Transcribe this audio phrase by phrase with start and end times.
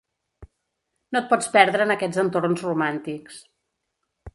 [1.15, 3.41] No et pots perdre en aquests entorns romàntics.